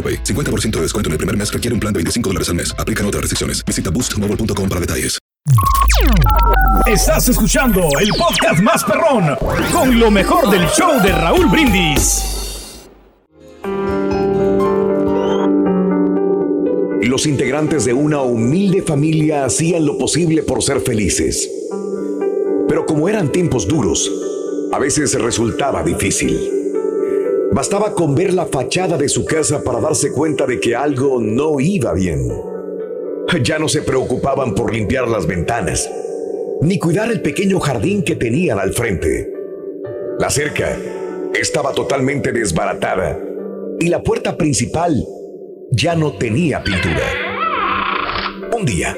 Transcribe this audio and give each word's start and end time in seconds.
AroPay. 0.00 0.24
50% 0.24 0.70
de 0.76 0.82
descuento 0.82 1.08
en 1.08 1.12
el 1.12 1.18
primer 1.18 1.36
mes 1.36 1.52
requiere 1.52 1.74
un 1.74 1.80
plan 1.80 1.92
de 1.92 1.98
25 1.98 2.30
dólares 2.30 2.48
al 2.48 2.54
mes. 2.54 2.74
Aplican 2.78 3.04
otras 3.04 3.20
restricciones. 3.20 3.62
Visita 3.66 3.90
boostmobile.com 3.90 4.68
para 4.68 4.80
detalles. 4.80 5.20
Estás 6.86 7.28
escuchando 7.28 7.88
el 8.00 8.08
podcast 8.10 8.62
más 8.62 8.84
perrón 8.84 9.36
con 9.72 9.98
lo 9.98 10.10
mejor 10.10 10.50
del 10.50 10.66
show 10.68 11.00
de 11.02 11.12
Raúl 11.12 11.46
Brindis. 11.46 12.88
Los 17.02 17.26
integrantes 17.26 17.84
de 17.84 17.92
una 17.92 18.20
humilde 18.22 18.82
familia 18.82 19.44
hacían 19.44 19.84
lo 19.84 19.98
posible 19.98 20.42
por 20.42 20.62
ser 20.62 20.80
felices. 20.80 21.50
Pero 22.68 22.86
como 22.86 23.08
eran 23.08 23.32
tiempos 23.32 23.66
duros, 23.66 24.10
a 24.72 24.78
veces 24.78 25.14
resultaba 25.20 25.82
difícil. 25.82 26.59
Bastaba 27.52 27.94
con 27.94 28.14
ver 28.14 28.32
la 28.32 28.46
fachada 28.46 28.96
de 28.96 29.08
su 29.08 29.24
casa 29.24 29.64
para 29.64 29.80
darse 29.80 30.12
cuenta 30.12 30.46
de 30.46 30.60
que 30.60 30.76
algo 30.76 31.20
no 31.20 31.58
iba 31.58 31.92
bien. 31.92 32.28
Ya 33.42 33.58
no 33.58 33.68
se 33.68 33.82
preocupaban 33.82 34.54
por 34.54 34.72
limpiar 34.72 35.08
las 35.08 35.26
ventanas, 35.26 35.90
ni 36.60 36.78
cuidar 36.78 37.10
el 37.10 37.22
pequeño 37.22 37.58
jardín 37.58 38.04
que 38.04 38.14
tenían 38.14 38.60
al 38.60 38.72
frente. 38.72 39.32
La 40.18 40.30
cerca 40.30 40.76
estaba 41.34 41.72
totalmente 41.72 42.30
desbaratada 42.30 43.18
y 43.80 43.88
la 43.88 44.02
puerta 44.02 44.36
principal 44.36 45.04
ya 45.72 45.96
no 45.96 46.12
tenía 46.18 46.62
pintura. 46.62 47.06
Un 48.56 48.64
día, 48.64 48.96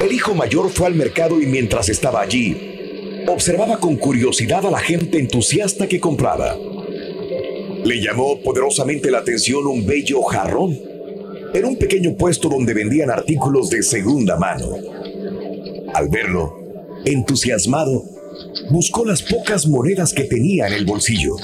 el 0.00 0.12
hijo 0.12 0.34
mayor 0.34 0.70
fue 0.70 0.86
al 0.86 0.94
mercado 0.94 1.40
y 1.40 1.46
mientras 1.46 1.88
estaba 1.88 2.20
allí, 2.20 3.24
observaba 3.26 3.78
con 3.78 3.96
curiosidad 3.96 4.66
a 4.66 4.70
la 4.70 4.80
gente 4.80 5.18
entusiasta 5.18 5.88
que 5.88 5.98
compraba. 5.98 6.56
Le 7.84 8.00
llamó 8.00 8.40
poderosamente 8.40 9.10
la 9.10 9.18
atención 9.18 9.66
un 9.66 9.84
bello 9.84 10.22
jarrón. 10.22 10.78
Era 11.52 11.66
un 11.66 11.76
pequeño 11.76 12.14
puesto 12.16 12.48
donde 12.48 12.74
vendían 12.74 13.10
artículos 13.10 13.70
de 13.70 13.82
segunda 13.82 14.36
mano. 14.36 14.68
Al 15.94 16.08
verlo, 16.08 16.56
entusiasmado, 17.04 18.04
buscó 18.70 19.04
las 19.04 19.22
pocas 19.22 19.66
monedas 19.66 20.12
que 20.12 20.24
tenía 20.24 20.68
en 20.68 20.74
el 20.74 20.86
bolsillo. 20.86 21.36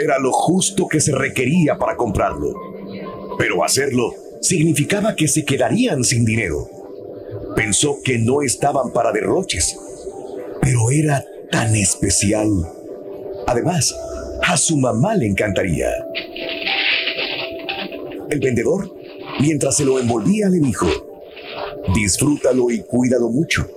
Era 0.00 0.18
lo 0.18 0.32
justo 0.32 0.86
que 0.86 1.00
se 1.00 1.12
requería 1.12 1.78
para 1.78 1.96
comprarlo. 1.96 2.54
Pero 3.38 3.64
hacerlo 3.64 4.14
significaba 4.40 5.16
que 5.16 5.28
se 5.28 5.44
quedarían 5.44 6.04
sin 6.04 6.24
dinero. 6.24 6.68
Pensó 7.56 7.98
que 8.04 8.18
no 8.18 8.42
estaban 8.42 8.92
para 8.92 9.12
derroches, 9.12 9.76
pero 10.60 10.90
era 10.90 11.24
tan 11.50 11.74
especial. 11.74 12.48
Además, 13.46 13.94
su 14.56 14.76
mamá 14.76 15.14
le 15.14 15.26
encantaría. 15.26 15.88
El 18.30 18.40
vendedor, 18.40 18.92
mientras 19.40 19.76
se 19.76 19.84
lo 19.84 19.98
envolvía, 19.98 20.48
le 20.48 20.58
dijo, 20.58 20.86
disfrútalo 21.94 22.70
y 22.70 22.80
cuídalo 22.82 23.28
mucho, 23.28 23.68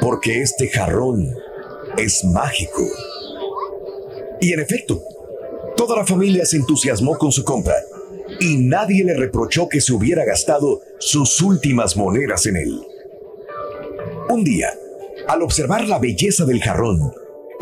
porque 0.00 0.42
este 0.42 0.68
jarrón 0.68 1.34
es 1.96 2.24
mágico. 2.24 2.82
Y 4.40 4.52
en 4.52 4.60
efecto, 4.60 5.02
toda 5.76 5.96
la 5.96 6.04
familia 6.04 6.44
se 6.44 6.56
entusiasmó 6.56 7.16
con 7.16 7.32
su 7.32 7.44
compra 7.44 7.74
y 8.40 8.58
nadie 8.58 9.04
le 9.04 9.14
reprochó 9.14 9.68
que 9.68 9.80
se 9.80 9.92
hubiera 9.92 10.24
gastado 10.24 10.80
sus 10.98 11.40
últimas 11.40 11.96
monedas 11.96 12.46
en 12.46 12.56
él. 12.56 12.80
Un 14.28 14.42
día, 14.42 14.72
al 15.28 15.42
observar 15.42 15.86
la 15.86 15.98
belleza 15.98 16.44
del 16.44 16.60
jarrón, 16.60 17.12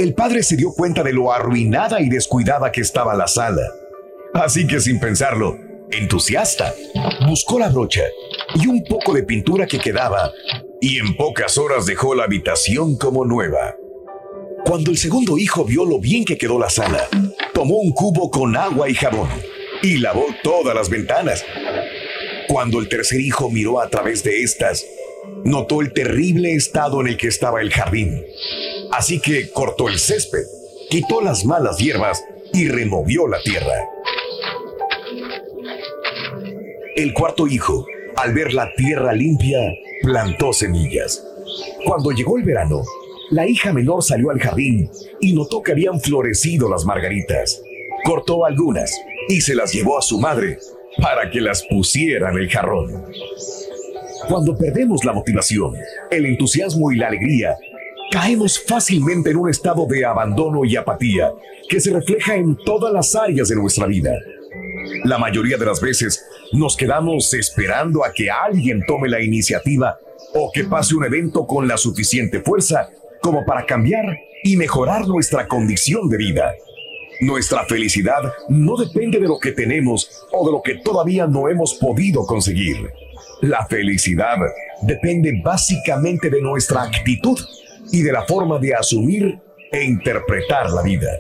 el 0.02 0.14
padre 0.14 0.42
se 0.42 0.56
dio 0.56 0.72
cuenta 0.72 1.02
de 1.02 1.12
lo 1.12 1.32
arruinada 1.32 2.00
y 2.00 2.08
descuidada 2.08 2.72
que 2.72 2.80
estaba 2.80 3.14
la 3.14 3.28
sala. 3.28 3.62
Así 4.34 4.66
que 4.66 4.80
sin 4.80 4.98
pensarlo, 4.98 5.58
entusiasta, 5.90 6.74
buscó 7.26 7.58
la 7.58 7.68
brocha 7.68 8.02
y 8.54 8.66
un 8.66 8.82
poco 8.84 9.12
de 9.12 9.22
pintura 9.22 9.66
que 9.66 9.78
quedaba 9.78 10.32
y 10.80 10.98
en 10.98 11.16
pocas 11.16 11.58
horas 11.58 11.86
dejó 11.86 12.14
la 12.14 12.24
habitación 12.24 12.96
como 12.96 13.24
nueva. 13.24 13.76
Cuando 14.64 14.90
el 14.90 14.98
segundo 14.98 15.38
hijo 15.38 15.64
vio 15.64 15.84
lo 15.84 15.98
bien 16.00 16.24
que 16.24 16.38
quedó 16.38 16.58
la 16.58 16.70
sala, 16.70 17.08
tomó 17.52 17.76
un 17.76 17.92
cubo 17.92 18.30
con 18.30 18.56
agua 18.56 18.88
y 18.88 18.94
jabón 18.94 19.28
y 19.82 19.98
lavó 19.98 20.26
todas 20.42 20.74
las 20.74 20.88
ventanas. 20.88 21.44
Cuando 22.48 22.80
el 22.80 22.88
tercer 22.88 23.20
hijo 23.20 23.50
miró 23.50 23.80
a 23.80 23.88
través 23.88 24.22
de 24.24 24.42
estas, 24.42 24.84
notó 25.44 25.80
el 25.80 25.92
terrible 25.92 26.52
estado 26.54 27.00
en 27.00 27.08
el 27.08 27.16
que 27.16 27.28
estaba 27.28 27.60
el 27.60 27.70
jardín. 27.70 28.24
Así 28.92 29.20
que 29.20 29.50
cortó 29.50 29.88
el 29.88 29.98
césped, 29.98 30.44
quitó 30.90 31.22
las 31.22 31.46
malas 31.46 31.78
hierbas 31.78 32.22
y 32.52 32.68
removió 32.68 33.26
la 33.26 33.40
tierra. 33.42 33.88
El 36.94 37.14
cuarto 37.14 37.46
hijo, 37.46 37.86
al 38.16 38.34
ver 38.34 38.52
la 38.52 38.70
tierra 38.76 39.14
limpia, 39.14 39.58
plantó 40.02 40.52
semillas. 40.52 41.24
Cuando 41.86 42.10
llegó 42.10 42.36
el 42.36 42.44
verano, 42.44 42.82
la 43.30 43.48
hija 43.48 43.72
menor 43.72 44.02
salió 44.02 44.30
al 44.30 44.38
jardín 44.38 44.90
y 45.20 45.32
notó 45.32 45.62
que 45.62 45.72
habían 45.72 45.98
florecido 45.98 46.68
las 46.68 46.84
margaritas. 46.84 47.62
Cortó 48.04 48.44
algunas 48.44 48.92
y 49.30 49.40
se 49.40 49.54
las 49.54 49.72
llevó 49.72 49.98
a 49.98 50.02
su 50.02 50.20
madre 50.20 50.58
para 51.00 51.30
que 51.30 51.40
las 51.40 51.62
pusiera 51.62 52.30
en 52.30 52.36
el 52.36 52.50
jarrón. 52.50 53.06
Cuando 54.28 54.56
perdemos 54.56 55.04
la 55.06 55.14
motivación, 55.14 55.74
el 56.10 56.26
entusiasmo 56.26 56.92
y 56.92 56.96
la 56.96 57.08
alegría, 57.08 57.56
caemos 58.12 58.62
fácilmente 58.62 59.30
en 59.30 59.38
un 59.38 59.48
estado 59.48 59.86
de 59.86 60.04
abandono 60.04 60.66
y 60.66 60.76
apatía 60.76 61.32
que 61.66 61.80
se 61.80 61.92
refleja 61.94 62.36
en 62.36 62.56
todas 62.56 62.92
las 62.92 63.16
áreas 63.16 63.48
de 63.48 63.56
nuestra 63.56 63.86
vida. 63.86 64.12
La 65.04 65.16
mayoría 65.16 65.56
de 65.56 65.64
las 65.64 65.80
veces 65.80 66.22
nos 66.52 66.76
quedamos 66.76 67.32
esperando 67.32 68.04
a 68.04 68.12
que 68.12 68.30
alguien 68.30 68.84
tome 68.86 69.08
la 69.08 69.22
iniciativa 69.22 69.98
o 70.34 70.50
que 70.52 70.64
pase 70.64 70.94
un 70.94 71.06
evento 71.06 71.46
con 71.46 71.66
la 71.66 71.78
suficiente 71.78 72.40
fuerza 72.40 72.90
como 73.22 73.46
para 73.46 73.64
cambiar 73.64 74.04
y 74.44 74.58
mejorar 74.58 75.08
nuestra 75.08 75.48
condición 75.48 76.10
de 76.10 76.18
vida. 76.18 76.52
Nuestra 77.22 77.64
felicidad 77.64 78.30
no 78.50 78.76
depende 78.76 79.18
de 79.20 79.28
lo 79.28 79.38
que 79.38 79.52
tenemos 79.52 80.26
o 80.32 80.44
de 80.44 80.52
lo 80.52 80.60
que 80.60 80.74
todavía 80.84 81.26
no 81.26 81.48
hemos 81.48 81.74
podido 81.74 82.26
conseguir. 82.26 82.90
La 83.40 83.64
felicidad 83.66 84.36
depende 84.82 85.40
básicamente 85.42 86.28
de 86.28 86.42
nuestra 86.42 86.82
actitud 86.82 87.38
y 87.92 88.02
de 88.02 88.10
la 88.10 88.24
forma 88.26 88.58
de 88.58 88.74
asumir 88.74 89.38
e 89.70 89.84
interpretar 89.84 90.70
la 90.70 90.82
vida. 90.82 91.10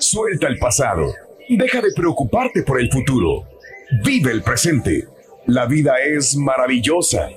Suelta 0.00 0.48
el 0.48 0.58
pasado. 0.58 1.14
Deja 1.48 1.80
de 1.80 1.92
preocuparte 1.94 2.62
por 2.62 2.80
el 2.80 2.90
futuro. 2.90 3.46
Vive 4.02 4.32
el 4.32 4.42
presente. 4.42 5.06
La 5.46 5.66
vida 5.66 5.94
es 6.02 6.36
maravillosa. 6.36 7.28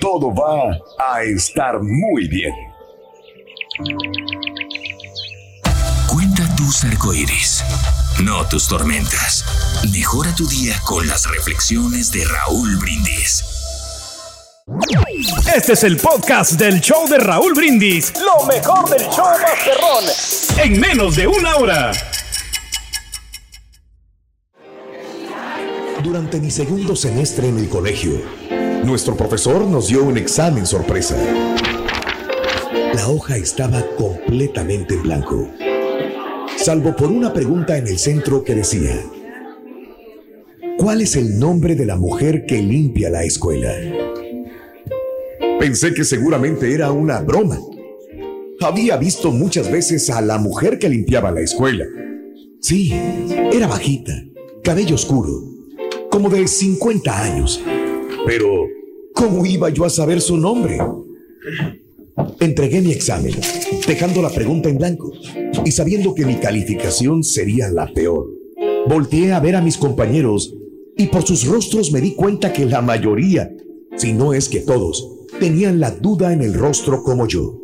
Todo 0.00 0.34
va 0.34 0.78
a 0.98 1.22
estar 1.22 1.80
muy 1.82 2.26
bien. 2.26 2.54
Cuenta 6.10 6.56
tus 6.56 6.84
arcoíris, 6.84 7.62
no 8.24 8.46
tus 8.48 8.66
tormentas. 8.66 9.44
Mejora 9.92 10.34
tu 10.34 10.46
día 10.48 10.74
con 10.86 11.06
las 11.06 11.30
reflexiones 11.30 12.10
de 12.12 12.24
Raúl 12.24 12.76
Brindis. 12.76 13.59
Este 15.52 15.72
es 15.72 15.82
el 15.82 15.96
podcast 15.96 16.52
del 16.52 16.80
show 16.80 17.08
de 17.08 17.18
Raúl 17.18 17.54
Brindis. 17.54 18.12
Lo 18.20 18.46
mejor 18.46 18.88
del 18.88 19.02
show 19.08 19.26
Masterrón. 19.26 20.04
En 20.62 20.80
menos 20.80 21.16
de 21.16 21.26
una 21.26 21.56
hora. 21.56 21.92
Durante 26.04 26.38
mi 26.38 26.52
segundo 26.52 26.94
semestre 26.94 27.48
en 27.48 27.58
el 27.58 27.68
colegio, 27.68 28.12
nuestro 28.84 29.16
profesor 29.16 29.62
nos 29.62 29.88
dio 29.88 30.04
un 30.04 30.16
examen 30.16 30.64
sorpresa. 30.64 31.16
La 32.94 33.08
hoja 33.08 33.36
estaba 33.36 33.84
completamente 33.96 34.94
en 34.94 35.02
blanco, 35.02 35.48
salvo 36.56 36.94
por 36.94 37.08
una 37.08 37.32
pregunta 37.32 37.76
en 37.76 37.88
el 37.88 37.98
centro 37.98 38.44
que 38.44 38.54
decía, 38.54 39.02
¿cuál 40.78 41.00
es 41.00 41.16
el 41.16 41.40
nombre 41.40 41.74
de 41.74 41.86
la 41.86 41.96
mujer 41.96 42.46
que 42.46 42.62
limpia 42.62 43.10
la 43.10 43.24
escuela? 43.24 43.72
Pensé 45.60 45.92
que 45.92 46.04
seguramente 46.04 46.72
era 46.72 46.90
una 46.90 47.20
broma. 47.20 47.60
Había 48.62 48.96
visto 48.96 49.30
muchas 49.30 49.70
veces 49.70 50.08
a 50.08 50.22
la 50.22 50.38
mujer 50.38 50.78
que 50.78 50.88
limpiaba 50.88 51.30
la 51.30 51.42
escuela. 51.42 51.84
Sí, 52.62 52.90
era 53.52 53.66
bajita, 53.66 54.24
cabello 54.64 54.94
oscuro, 54.94 55.30
como 56.10 56.30
de 56.30 56.48
50 56.48 57.22
años. 57.22 57.62
Pero, 58.26 58.48
¿cómo 59.12 59.44
iba 59.44 59.68
yo 59.68 59.84
a 59.84 59.90
saber 59.90 60.22
su 60.22 60.38
nombre? 60.38 60.78
Entregué 62.40 62.80
mi 62.80 62.92
examen, 62.92 63.34
dejando 63.86 64.22
la 64.22 64.30
pregunta 64.30 64.70
en 64.70 64.78
blanco 64.78 65.12
y 65.62 65.70
sabiendo 65.72 66.14
que 66.14 66.24
mi 66.24 66.36
calificación 66.36 67.22
sería 67.22 67.68
la 67.68 67.92
peor. 67.92 68.30
Volteé 68.88 69.34
a 69.34 69.40
ver 69.40 69.56
a 69.56 69.60
mis 69.60 69.76
compañeros 69.76 70.54
y 70.96 71.08
por 71.08 71.22
sus 71.22 71.44
rostros 71.44 71.92
me 71.92 72.00
di 72.00 72.14
cuenta 72.14 72.50
que 72.50 72.64
la 72.64 72.80
mayoría, 72.80 73.54
si 73.98 74.14
no 74.14 74.32
es 74.32 74.48
que 74.48 74.60
todos, 74.60 75.19
tenían 75.40 75.80
la 75.80 75.90
duda 75.90 76.32
en 76.32 76.42
el 76.42 76.54
rostro 76.54 77.02
como 77.02 77.26
yo. 77.26 77.58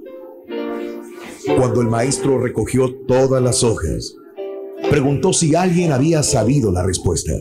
Cuando 1.56 1.82
el 1.82 1.88
maestro 1.88 2.40
recogió 2.40 2.92
todas 3.06 3.40
las 3.40 3.62
hojas, 3.62 4.16
preguntó 4.90 5.32
si 5.32 5.54
alguien 5.54 5.92
había 5.92 6.22
sabido 6.22 6.72
la 6.72 6.82
respuesta, 6.82 7.32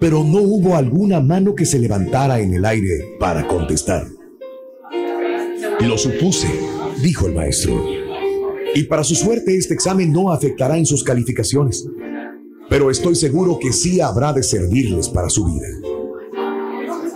pero 0.00 0.24
no 0.24 0.42
hubo 0.42 0.76
alguna 0.76 1.20
mano 1.20 1.54
que 1.54 1.64
se 1.64 1.78
levantara 1.78 2.40
en 2.40 2.52
el 2.52 2.64
aire 2.64 3.16
para 3.18 3.46
contestar. 3.46 4.08
Lo 5.80 5.96
supuse, 5.96 6.48
dijo 7.00 7.26
el 7.26 7.34
maestro. 7.34 7.80
Y 8.74 8.82
para 8.84 9.04
su 9.04 9.14
suerte 9.14 9.56
este 9.56 9.72
examen 9.72 10.12
no 10.12 10.32
afectará 10.32 10.76
en 10.76 10.84
sus 10.84 11.04
calificaciones, 11.04 11.88
pero 12.68 12.90
estoy 12.90 13.14
seguro 13.14 13.58
que 13.60 13.72
sí 13.72 14.00
habrá 14.00 14.32
de 14.32 14.42
servirles 14.42 15.08
para 15.08 15.30
su 15.30 15.44
vida. 15.46 15.93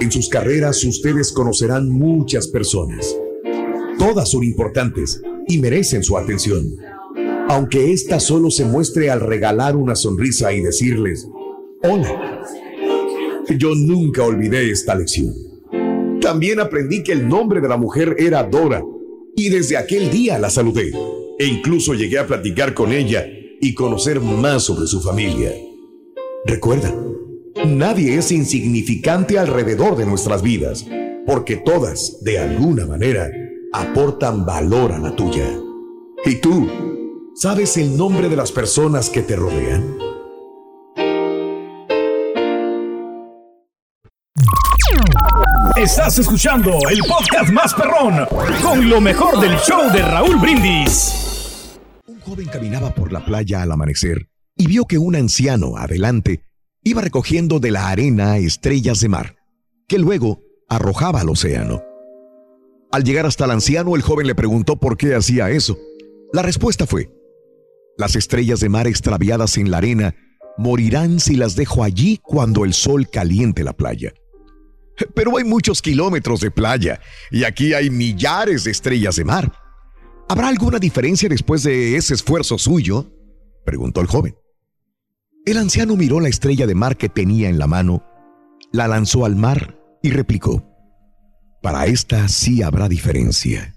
En 0.00 0.12
sus 0.12 0.28
carreras 0.28 0.84
ustedes 0.84 1.32
conocerán 1.32 1.88
muchas 1.88 2.46
personas. 2.46 3.16
Todas 3.98 4.30
son 4.30 4.44
importantes 4.44 5.20
y 5.48 5.58
merecen 5.58 6.04
su 6.04 6.16
atención, 6.16 6.76
aunque 7.48 7.92
ésta 7.92 8.20
solo 8.20 8.50
se 8.50 8.64
muestre 8.64 9.10
al 9.10 9.20
regalar 9.20 9.74
una 9.74 9.96
sonrisa 9.96 10.52
y 10.52 10.60
decirles, 10.60 11.26
hola. 11.82 12.44
Yo 13.58 13.74
nunca 13.74 14.22
olvidé 14.24 14.70
esta 14.70 14.94
lección. 14.94 15.34
También 16.20 16.60
aprendí 16.60 17.02
que 17.02 17.12
el 17.12 17.26
nombre 17.26 17.60
de 17.60 17.68
la 17.68 17.76
mujer 17.76 18.14
era 18.18 18.44
Dora 18.44 18.82
y 19.34 19.48
desde 19.48 19.76
aquel 19.76 20.10
día 20.10 20.38
la 20.38 20.50
saludé 20.50 20.92
e 21.38 21.46
incluso 21.46 21.94
llegué 21.94 22.18
a 22.18 22.26
platicar 22.26 22.74
con 22.74 22.92
ella 22.92 23.26
y 23.60 23.74
conocer 23.74 24.20
más 24.20 24.64
sobre 24.64 24.86
su 24.86 25.00
familia. 25.00 25.52
Recuerda, 26.44 26.94
nadie 27.66 28.18
es 28.18 28.32
insignificante 28.32 29.38
alrededor 29.38 29.96
de 29.96 30.06
nuestras 30.06 30.42
vidas, 30.42 30.86
porque 31.26 31.56
todas, 31.56 32.18
de 32.22 32.38
alguna 32.38 32.86
manera, 32.86 33.30
aportan 33.72 34.46
valor 34.46 34.92
a 34.92 34.98
la 34.98 35.14
tuya. 35.14 35.48
¿Y 36.24 36.36
tú? 36.36 36.68
¿Sabes 37.34 37.76
el 37.76 37.96
nombre 37.96 38.28
de 38.28 38.36
las 38.36 38.50
personas 38.50 39.10
que 39.10 39.22
te 39.22 39.36
rodean? 39.36 39.96
Estás 45.76 46.18
escuchando 46.18 46.72
el 46.90 46.98
podcast 47.06 47.52
más 47.52 47.72
perrón 47.72 48.26
con 48.60 48.90
lo 48.90 49.00
mejor 49.00 49.40
del 49.40 49.56
show 49.58 49.92
de 49.92 50.02
Raúl 50.02 50.36
Brindis. 50.40 51.78
Un 52.06 52.18
joven 52.18 52.46
caminaba 52.46 52.92
por 52.92 53.12
la 53.12 53.24
playa 53.24 53.62
al 53.62 53.70
amanecer 53.70 54.28
y 54.56 54.66
vio 54.66 54.86
que 54.86 54.98
un 54.98 55.14
anciano 55.14 55.76
adelante 55.76 56.42
iba 56.88 57.02
recogiendo 57.02 57.60
de 57.60 57.70
la 57.70 57.88
arena 57.88 58.38
estrellas 58.38 59.00
de 59.00 59.08
mar, 59.08 59.36
que 59.86 59.98
luego 59.98 60.42
arrojaba 60.68 61.20
al 61.20 61.28
océano. 61.28 61.82
Al 62.90 63.04
llegar 63.04 63.26
hasta 63.26 63.44
el 63.44 63.50
anciano, 63.50 63.94
el 63.94 64.02
joven 64.02 64.26
le 64.26 64.34
preguntó 64.34 64.76
por 64.76 64.96
qué 64.96 65.14
hacía 65.14 65.50
eso. 65.50 65.78
La 66.32 66.42
respuesta 66.42 66.86
fue, 66.86 67.10
las 67.98 68.16
estrellas 68.16 68.60
de 68.60 68.68
mar 68.68 68.86
extraviadas 68.86 69.58
en 69.58 69.70
la 69.70 69.78
arena 69.78 70.14
morirán 70.56 71.20
si 71.20 71.36
las 71.36 71.56
dejo 71.56 71.84
allí 71.84 72.20
cuando 72.22 72.64
el 72.64 72.72
sol 72.72 73.08
caliente 73.10 73.64
la 73.64 73.74
playa. 73.74 74.14
Pero 75.14 75.36
hay 75.36 75.44
muchos 75.44 75.82
kilómetros 75.82 76.40
de 76.40 76.50
playa 76.50 77.00
y 77.30 77.44
aquí 77.44 77.74
hay 77.74 77.90
millares 77.90 78.64
de 78.64 78.70
estrellas 78.70 79.16
de 79.16 79.24
mar. 79.24 79.52
¿Habrá 80.28 80.48
alguna 80.48 80.78
diferencia 80.78 81.28
después 81.28 81.62
de 81.62 81.96
ese 81.96 82.14
esfuerzo 82.14 82.58
suyo? 82.58 83.12
preguntó 83.64 84.00
el 84.00 84.06
joven. 84.06 84.34
El 85.48 85.56
anciano 85.56 85.96
miró 85.96 86.20
la 86.20 86.28
estrella 86.28 86.66
de 86.66 86.74
mar 86.74 86.98
que 86.98 87.08
tenía 87.08 87.48
en 87.48 87.58
la 87.58 87.66
mano, 87.66 88.04
la 88.70 88.86
lanzó 88.86 89.24
al 89.24 89.34
mar 89.34 89.80
y 90.02 90.10
replicó, 90.10 90.62
para 91.62 91.86
esta 91.86 92.28
sí 92.28 92.62
habrá 92.62 92.86
diferencia. 92.86 93.74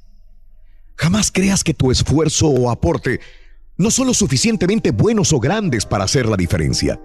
Jamás 0.97 1.31
creas 1.31 1.63
que 1.63 1.73
tu 1.73 1.89
esfuerzo 1.89 2.47
o 2.47 2.69
aporte 2.69 3.21
no 3.77 3.89
son 3.89 4.07
lo 4.07 4.13
suficientemente 4.13 4.91
buenos 4.91 5.31
o 5.31 5.39
grandes 5.39 5.85
para 5.85 6.03
hacer 6.03 6.25
la 6.25 6.35
diferencia. 6.35 7.01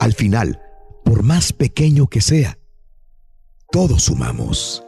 Al 0.00 0.14
final, 0.14 0.60
por 1.04 1.22
más 1.22 1.52
pequeño 1.52 2.08
que 2.08 2.20
sea, 2.20 2.58
todos 3.70 4.02
sumamos. 4.02 4.82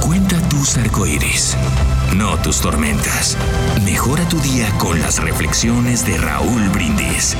Cuenta 0.00 0.40
tus 0.48 0.78
arcoíris, 0.78 1.58
no 2.14 2.40
tus 2.42 2.60
tormentas. 2.60 3.36
Mejora 3.84 4.28
tu 4.28 4.38
día 4.40 4.70
con 4.78 5.00
las 5.00 5.22
reflexiones 5.22 6.06
de 6.06 6.18
Raúl 6.18 6.68
Brindis. 6.70 7.36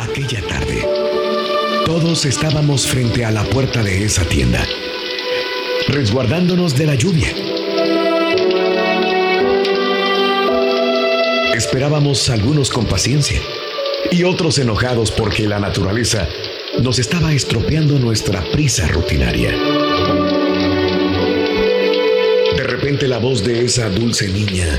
Aquella 0.00 0.40
tarde, 0.46 0.86
todos 1.84 2.24
estábamos 2.24 2.86
frente 2.86 3.24
a 3.24 3.30
la 3.30 3.44
puerta 3.44 3.82
de 3.82 4.04
esa 4.04 4.24
tienda, 4.24 4.64
resguardándonos 5.88 6.76
de 6.76 6.86
la 6.86 6.94
lluvia. 6.94 7.28
Esperábamos 11.54 12.30
algunos 12.30 12.70
con 12.70 12.86
paciencia 12.86 13.40
y 14.10 14.24
otros 14.24 14.58
enojados 14.58 15.10
porque 15.10 15.46
la 15.46 15.58
naturaleza 15.58 16.28
nos 16.82 16.98
estaba 16.98 17.32
estropeando 17.32 17.98
nuestra 17.98 18.42
prisa 18.52 18.86
rutinaria. 18.88 19.52
Repente 22.84 23.08
la 23.08 23.16
voz 23.16 23.42
de 23.42 23.64
esa 23.64 23.88
dulce 23.88 24.28
niña 24.28 24.78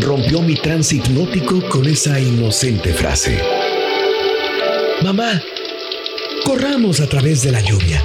rompió 0.00 0.42
mi 0.42 0.56
trance 0.56 0.96
hipnótico 0.96 1.62
con 1.68 1.86
esa 1.86 2.18
inocente 2.18 2.92
frase. 2.92 3.40
Mamá, 5.04 5.40
corramos 6.44 6.98
a 6.98 7.08
través 7.08 7.42
de 7.42 7.52
la 7.52 7.60
lluvia. 7.60 8.02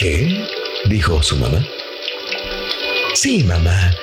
¿Qué? 0.00 0.46
dijo 0.86 1.22
su 1.22 1.36
mamá. 1.36 1.64
Sí, 3.14 3.44
mamá, 3.44 3.94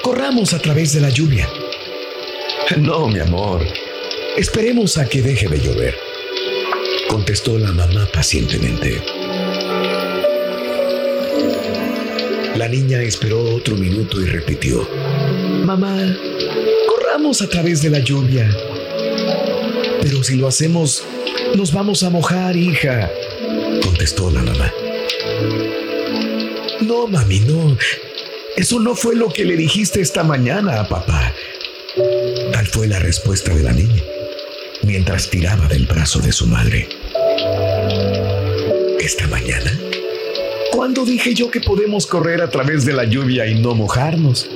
corramos 0.00 0.54
a 0.54 0.58
través 0.58 0.94
de 0.94 1.02
la 1.02 1.10
lluvia. 1.10 1.46
No, 2.78 3.06
mi 3.08 3.18
amor. 3.18 3.66
Esperemos 4.38 4.96
a 4.96 5.06
que 5.06 5.20
deje 5.20 5.46
de 5.46 5.60
llover, 5.60 5.94
contestó 7.10 7.58
la 7.58 7.72
mamá 7.72 8.08
pacientemente. 8.10 9.15
La 12.66 12.72
niña 12.72 13.00
esperó 13.00 13.44
otro 13.54 13.76
minuto 13.76 14.20
y 14.20 14.24
repitió, 14.24 14.88
Mamá, 15.64 16.18
corramos 16.88 17.40
a 17.40 17.48
través 17.48 17.80
de 17.80 17.90
la 17.90 18.00
lluvia. 18.00 18.50
Pero 20.02 20.24
si 20.24 20.34
lo 20.34 20.48
hacemos, 20.48 21.04
nos 21.54 21.72
vamos 21.72 22.02
a 22.02 22.10
mojar, 22.10 22.56
hija, 22.56 23.08
contestó 23.84 24.32
la 24.32 24.42
mamá. 24.42 24.72
No, 26.80 27.06
mami, 27.06 27.38
no. 27.38 27.78
Eso 28.56 28.80
no 28.80 28.96
fue 28.96 29.14
lo 29.14 29.28
que 29.28 29.44
le 29.44 29.56
dijiste 29.56 30.00
esta 30.00 30.24
mañana 30.24 30.80
a 30.80 30.88
papá. 30.88 31.32
Tal 32.50 32.66
fue 32.66 32.88
la 32.88 32.98
respuesta 32.98 33.54
de 33.54 33.62
la 33.62 33.74
niña, 33.74 34.02
mientras 34.82 35.30
tiraba 35.30 35.68
del 35.68 35.86
brazo 35.86 36.18
de 36.18 36.32
su 36.32 36.48
madre. 36.48 36.88
Esta 38.98 39.28
mañana, 39.28 39.78
¿cuándo 40.72 41.04
dije 41.04 41.34
yo 41.34 41.50
que 41.50 41.60
podemos 41.60 42.06
correr 42.06 42.42
a 42.42 42.50
través 42.50 42.84
de 42.84 42.92
la 42.92 43.04
lluvia 43.04 43.46
y 43.46 43.60
no 43.60 43.74
mojarnos? 43.74 44.48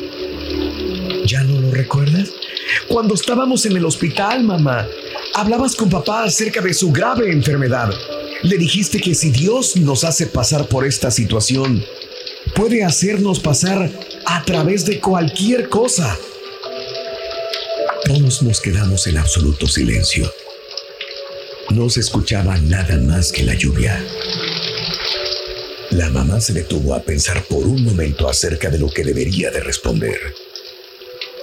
¿Ya 1.26 1.42
no 1.42 1.60
lo 1.60 1.70
recuerdas? 1.70 2.30
Cuando 2.88 3.14
estábamos 3.14 3.66
en 3.66 3.76
el 3.76 3.84
hospital, 3.84 4.44
mamá, 4.44 4.86
hablabas 5.34 5.74
con 5.76 5.88
papá 5.88 6.24
acerca 6.24 6.60
de 6.60 6.74
su 6.74 6.92
grave 6.92 7.30
enfermedad. 7.32 7.92
Le 8.42 8.56
dijiste 8.56 9.00
que 9.00 9.14
si 9.14 9.30
Dios 9.30 9.76
nos 9.76 10.04
hace 10.04 10.26
pasar 10.26 10.66
por 10.68 10.86
esta 10.86 11.10
situación, 11.10 11.84
puede 12.54 12.84
hacernos 12.84 13.40
pasar 13.40 13.90
a 14.26 14.44
través 14.44 14.86
de 14.86 14.98
cualquier 15.00 15.68
cosa 15.68 16.18
todos 18.10 18.42
nos 18.42 18.60
quedamos 18.60 19.06
en 19.06 19.18
absoluto 19.18 19.68
silencio. 19.68 20.28
No 21.70 21.88
se 21.88 22.00
escuchaba 22.00 22.58
nada 22.58 22.98
más 22.98 23.30
que 23.30 23.44
la 23.44 23.54
lluvia. 23.54 24.04
La 25.90 26.08
mamá 26.08 26.40
se 26.40 26.52
detuvo 26.52 26.94
a 26.94 27.02
pensar 27.02 27.42
por 27.48 27.66
un 27.66 27.84
momento 27.84 28.28
acerca 28.28 28.70
de 28.70 28.78
lo 28.78 28.88
que 28.88 29.02
debería 29.02 29.50
de 29.50 29.60
responder. 29.60 30.18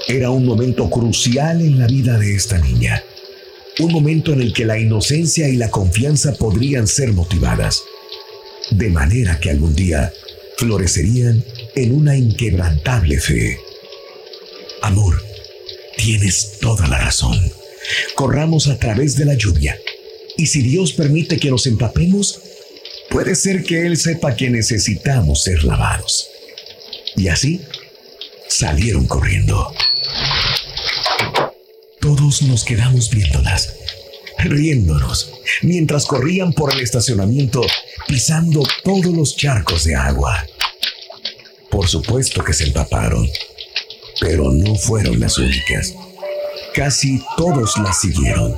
Era 0.07 0.29
un 0.29 0.45
momento 0.45 0.89
crucial 0.89 1.59
en 1.59 1.77
la 1.77 1.87
vida 1.87 2.17
de 2.17 2.33
esta 2.33 2.57
niña. 2.57 3.03
Un 3.79 3.91
momento 3.91 4.31
en 4.31 4.41
el 4.41 4.53
que 4.53 4.63
la 4.63 4.79
inocencia 4.79 5.49
y 5.49 5.57
la 5.57 5.69
confianza 5.69 6.33
podrían 6.33 6.87
ser 6.87 7.11
motivadas. 7.11 7.83
De 8.71 8.89
manera 8.89 9.37
que 9.39 9.49
algún 9.49 9.75
día 9.75 10.13
florecerían 10.57 11.43
en 11.75 11.93
una 11.93 12.15
inquebrantable 12.15 13.19
fe. 13.19 13.59
Amor, 14.81 15.21
tienes 15.97 16.57
toda 16.61 16.87
la 16.87 16.99
razón. 16.99 17.37
Corramos 18.15 18.67
a 18.67 18.79
través 18.79 19.17
de 19.17 19.25
la 19.25 19.33
lluvia. 19.33 19.77
Y 20.37 20.47
si 20.47 20.61
Dios 20.61 20.93
permite 20.93 21.37
que 21.37 21.51
nos 21.51 21.67
empapemos, 21.67 22.39
puede 23.09 23.35
ser 23.35 23.63
que 23.63 23.85
Él 23.85 23.97
sepa 23.97 24.35
que 24.35 24.49
necesitamos 24.49 25.43
ser 25.43 25.63
lavados. 25.63 26.29
Y 27.15 27.27
así 27.29 27.61
salieron 28.47 29.07
corriendo. 29.07 29.73
Todos 31.99 32.41
nos 32.43 32.63
quedamos 32.63 33.09
viéndolas, 33.09 33.75
riéndonos, 34.39 35.31
mientras 35.61 36.05
corrían 36.05 36.53
por 36.53 36.73
el 36.73 36.79
estacionamiento, 36.79 37.61
pisando 38.07 38.63
todos 38.83 39.13
los 39.13 39.35
charcos 39.35 39.83
de 39.83 39.95
agua. 39.95 40.45
Por 41.69 41.87
supuesto 41.87 42.43
que 42.43 42.53
se 42.53 42.65
empaparon, 42.65 43.29
pero 44.19 44.51
no 44.51 44.75
fueron 44.75 45.19
las 45.19 45.37
únicas. 45.37 45.93
Casi 46.73 47.21
todos 47.35 47.77
las 47.77 47.99
siguieron. 48.01 48.57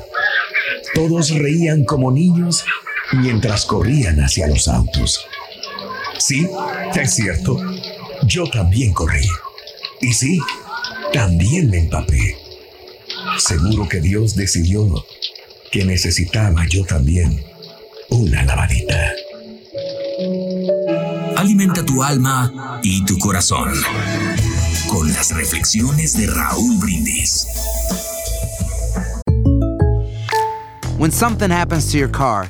Todos 0.94 1.30
reían 1.30 1.86
como 1.86 2.12
niños 2.12 2.66
mientras 3.14 3.66
corrían 3.66 4.20
hacia 4.20 4.48
los 4.48 4.68
autos. 4.68 5.26
Sí, 6.18 6.48
es 6.96 7.14
cierto, 7.14 7.58
yo 8.24 8.50
también 8.50 8.94
corrí. 8.94 9.28
Y 10.02 10.14
sí, 10.14 10.40
también 11.14 11.70
me 11.70 11.80
empapé. 11.80 12.38
Seguro 13.38 13.88
que 13.88 14.02
Dios 14.02 14.36
decidió 14.36 15.06
que 15.72 15.86
necesitaba 15.86 16.66
yo 16.68 16.84
también 16.86 17.44
una 18.10 18.44
lavadita. 18.44 19.14
Alimenta 21.38 21.86
tu 21.86 22.04
alma 22.04 22.80
y 22.84 23.06
tu 23.06 23.18
corazón 23.18 23.72
con 24.90 25.12
las 25.14 25.32
reflexiones 25.32 26.18
de 26.18 26.28
Raúl 26.28 26.78
Brindis. 26.80 27.48
When 30.98 31.12
something 31.12 31.50
happens 31.50 31.92
to 31.92 31.98
your 31.98 32.10
car, 32.10 32.50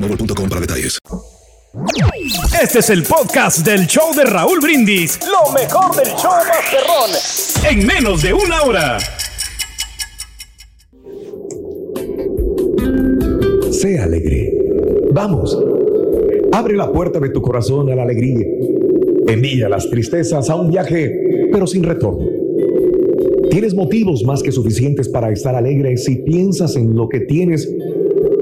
boostmobile.com 0.00 0.48
para 0.48 0.60
detalles. 0.60 0.98
Este 2.62 2.78
es 2.80 2.90
el 2.90 3.02
podcast 3.02 3.64
del 3.64 3.86
show 3.86 4.14
de 4.14 4.24
Raúl 4.24 4.60
Brindis. 4.60 5.18
Lo 5.20 5.52
mejor 5.52 5.94
del 5.94 6.08
show 6.16 6.32
Masterrón. 6.48 7.70
En 7.70 7.86
menos 7.86 8.22
de 8.22 8.32
una 8.32 8.62
hora. 8.62 8.98
Sé 13.70 13.98
alegre. 13.98 14.52
Vamos. 15.12 15.56
Abre 16.52 16.76
la 16.76 16.90
puerta 16.92 17.20
de 17.20 17.30
tu 17.30 17.40
corazón 17.40 17.90
a 17.90 17.94
la 17.94 18.02
alegría. 18.02 18.46
Envía 19.28 19.68
las 19.68 19.88
tristezas 19.88 20.50
a 20.50 20.56
un 20.56 20.70
viaje, 20.70 21.48
pero 21.52 21.66
sin 21.66 21.84
retorno. 21.84 22.26
Tienes 23.50 23.74
motivos 23.74 24.24
más 24.24 24.42
que 24.42 24.52
suficientes 24.52 25.08
para 25.08 25.30
estar 25.30 25.54
alegre 25.54 25.96
si 25.96 26.16
piensas 26.16 26.76
en 26.76 26.94
lo 26.94 27.08
que 27.08 27.20
tienes 27.20 27.68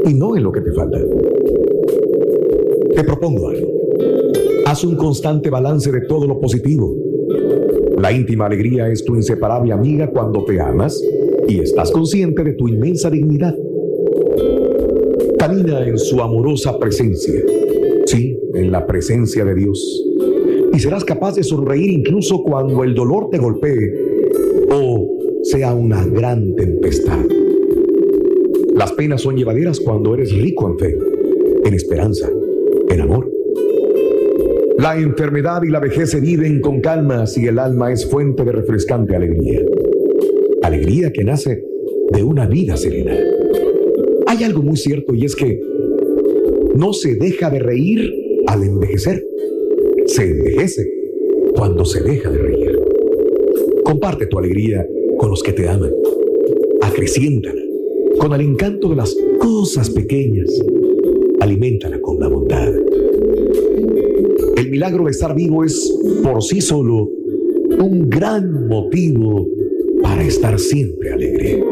y 0.06 0.14
no 0.14 0.36
en 0.36 0.42
lo 0.42 0.52
que 0.52 0.60
te 0.60 0.72
falta. 0.72 0.98
Te 2.98 3.04
propongo 3.04 3.46
algo. 3.46 3.68
Haz 4.66 4.82
un 4.82 4.96
constante 4.96 5.50
balance 5.50 5.92
de 5.92 6.00
todo 6.08 6.26
lo 6.26 6.40
positivo. 6.40 6.96
La 7.96 8.10
íntima 8.10 8.46
alegría 8.46 8.88
es 8.88 9.04
tu 9.04 9.14
inseparable 9.14 9.72
amiga 9.72 10.10
cuando 10.10 10.44
te 10.44 10.60
amas 10.60 11.00
y 11.46 11.60
estás 11.60 11.92
consciente 11.92 12.42
de 12.42 12.54
tu 12.54 12.66
inmensa 12.66 13.08
dignidad. 13.08 13.54
Camina 15.38 15.86
en 15.86 15.96
su 15.96 16.20
amorosa 16.20 16.76
presencia. 16.76 17.40
Sí, 18.06 18.36
en 18.54 18.72
la 18.72 18.84
presencia 18.84 19.44
de 19.44 19.54
Dios. 19.54 20.04
Y 20.72 20.80
serás 20.80 21.04
capaz 21.04 21.36
de 21.36 21.44
sonreír 21.44 21.90
incluso 21.90 22.42
cuando 22.42 22.82
el 22.82 22.96
dolor 22.96 23.28
te 23.30 23.38
golpee 23.38 23.92
o 24.72 25.08
sea 25.44 25.72
una 25.72 26.04
gran 26.04 26.52
tempestad. 26.56 27.24
Las 28.74 28.90
penas 28.94 29.22
son 29.22 29.36
llevaderas 29.36 29.78
cuando 29.78 30.14
eres 30.14 30.32
rico 30.32 30.66
en 30.66 30.78
fe, 30.80 30.98
en 31.64 31.74
esperanza, 31.74 32.28
en 32.90 33.00
amor. 33.00 33.30
La 34.78 34.96
enfermedad 34.96 35.62
y 35.64 35.70
la 35.70 35.80
vejez 35.80 36.10
se 36.10 36.20
viven 36.20 36.60
con 36.60 36.80
calma 36.80 37.26
si 37.26 37.46
el 37.46 37.58
alma 37.58 37.92
es 37.92 38.06
fuente 38.06 38.44
de 38.44 38.52
refrescante 38.52 39.16
alegría. 39.16 39.60
Alegría 40.62 41.12
que 41.12 41.24
nace 41.24 41.64
de 42.12 42.22
una 42.22 42.46
vida 42.46 42.76
serena. 42.76 43.18
Hay 44.26 44.44
algo 44.44 44.62
muy 44.62 44.76
cierto 44.76 45.14
y 45.14 45.24
es 45.24 45.34
que 45.34 45.60
no 46.74 46.92
se 46.92 47.16
deja 47.16 47.50
de 47.50 47.58
reír 47.58 48.12
al 48.46 48.62
envejecer. 48.62 49.24
Se 50.06 50.24
envejece 50.24 50.86
cuando 51.54 51.84
se 51.84 52.02
deja 52.02 52.30
de 52.30 52.38
reír. 52.38 52.78
Comparte 53.84 54.26
tu 54.26 54.38
alegría 54.38 54.86
con 55.18 55.30
los 55.30 55.42
que 55.42 55.52
te 55.52 55.68
aman. 55.68 55.90
Acreciéntala 56.82 57.62
con 58.18 58.32
el 58.32 58.40
encanto 58.40 58.88
de 58.88 58.96
las 58.96 59.16
cosas 59.40 59.90
pequeñas. 59.90 60.50
Aliméntala 61.40 62.00
con 62.00 62.18
la 62.18 62.28
bondad. 62.28 62.72
El 64.56 64.70
milagro 64.70 65.04
de 65.04 65.10
estar 65.10 65.34
vivo 65.34 65.64
es 65.64 65.92
por 66.22 66.42
sí 66.42 66.60
solo 66.60 67.08
un 67.80 68.10
gran 68.10 68.66
motivo 68.68 69.46
para 70.02 70.22
estar 70.22 70.58
siempre 70.58 71.12
alegre. 71.12 71.64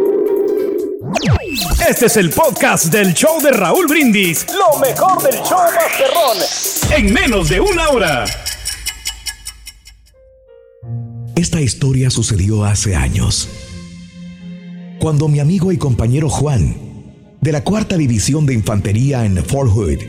Este 1.88 2.06
es 2.06 2.16
el 2.16 2.30
podcast 2.30 2.92
del 2.92 3.14
show 3.14 3.40
de 3.42 3.50
Raúl 3.50 3.87
Brindis. 3.87 4.46
Lo 4.49 4.78
mejor 4.78 5.23
del 5.23 5.40
show 5.42 5.58
Masterrón. 5.75 6.38
En 6.96 7.12
menos 7.12 7.49
de 7.49 7.61
una 7.61 7.88
hora. 7.90 8.25
Esta 11.35 11.61
historia 11.61 12.11
sucedió 12.11 12.64
hace 12.64 12.94
años. 12.94 13.49
Cuando 14.99 15.28
mi 15.28 15.38
amigo 15.38 15.70
y 15.70 15.76
compañero 15.76 16.28
Juan, 16.28 16.86
de 17.47 17.53
la 17.53 17.62
cuarta 17.62 17.97
división 17.97 18.45
de 18.45 18.55
infantería 18.55 19.25
en 19.25 19.37
Fort 19.37 19.71
Hood, 19.71 20.00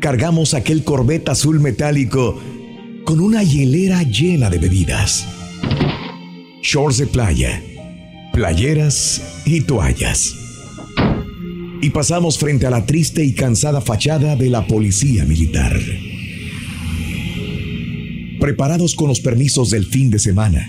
cargamos 0.00 0.54
aquel 0.54 0.84
Corvette 0.84 1.28
azul 1.28 1.60
metálico 1.60 2.40
con 3.04 3.20
una 3.20 3.42
hielera 3.42 4.02
llena 4.04 4.48
de 4.48 4.56
bebidas, 4.56 5.26
shorts 6.62 6.96
de 6.96 7.08
playa, 7.08 7.62
playeras 8.32 9.42
y 9.44 9.60
toallas. 9.60 10.34
Y 11.82 11.90
pasamos 11.90 12.38
frente 12.38 12.64
a 12.64 12.70
la 12.70 12.86
triste 12.86 13.22
y 13.22 13.34
cansada 13.34 13.82
fachada 13.82 14.34
de 14.34 14.48
la 14.48 14.66
policía 14.66 15.26
militar. 15.26 15.78
Preparados 18.40 18.94
con 18.94 19.08
los 19.08 19.20
permisos 19.20 19.68
del 19.68 19.84
fin 19.84 20.08
de 20.08 20.18
semana 20.18 20.66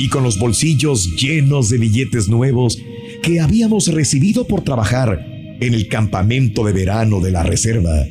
y 0.00 0.08
con 0.08 0.24
los 0.24 0.40
bolsillos 0.40 1.14
llenos 1.14 1.68
de 1.68 1.78
billetes 1.78 2.28
nuevos 2.28 2.82
que 3.28 3.40
habíamos 3.40 3.88
recibido 3.88 4.46
por 4.46 4.62
trabajar 4.62 5.22
en 5.60 5.74
el 5.74 5.86
campamento 5.88 6.64
de 6.64 6.72
verano 6.72 7.20
de 7.20 7.30
la 7.30 7.42
reserva, 7.42 8.06